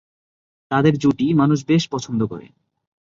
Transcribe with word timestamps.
তাদের 0.71 0.93
জুটি 0.97 1.27
মানুষ 1.33 1.59
বেশ 1.67 1.83
পছন্দ 1.91 2.21
করে। 2.25 2.47